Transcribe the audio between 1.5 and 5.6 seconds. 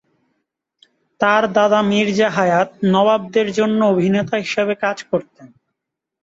দাদা মির্জা হায়াৎ নবাবদের জন্য অভিনেতা হিসাবে কাজ করতেন।